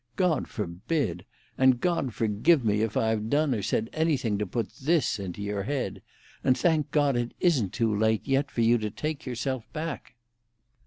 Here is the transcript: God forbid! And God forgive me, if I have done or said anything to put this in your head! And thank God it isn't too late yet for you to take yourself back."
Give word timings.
God 0.15 0.47
forbid! 0.47 1.25
And 1.59 1.79
God 1.79 2.11
forgive 2.15 2.65
me, 2.65 2.81
if 2.81 2.97
I 2.97 3.09
have 3.09 3.29
done 3.29 3.53
or 3.53 3.61
said 3.61 3.87
anything 3.93 4.39
to 4.39 4.47
put 4.47 4.73
this 4.81 5.19
in 5.19 5.35
your 5.37 5.61
head! 5.61 6.01
And 6.43 6.57
thank 6.57 6.89
God 6.89 7.15
it 7.15 7.35
isn't 7.39 7.71
too 7.71 7.95
late 7.95 8.25
yet 8.27 8.49
for 8.49 8.61
you 8.61 8.79
to 8.79 8.89
take 8.89 9.27
yourself 9.27 9.63
back." 9.73 10.15